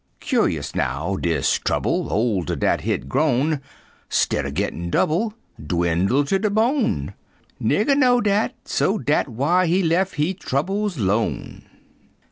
Cur'ous, 0.19 0.73
now, 0.73 1.15
dis 1.15 1.59
trouble 1.63 2.11
Older 2.11 2.55
dat 2.55 2.81
hit 2.81 3.07
grown, 3.07 3.61
'Stid 4.09 4.45
er 4.47 4.49
gittin' 4.49 4.89
double, 4.89 5.35
Dwinnle 5.63 6.25
ter 6.25 6.39
de 6.39 6.49
bone; 6.49 7.13
Nigger 7.61 7.95
know 7.95 8.19
dat, 8.19 8.55
so 8.65 8.97
dat 8.97 9.29
why 9.29 9.67
he 9.67 9.83
lef' 9.83 10.13
he 10.13 10.33
troubles 10.33 10.97
'lone. 10.97 11.65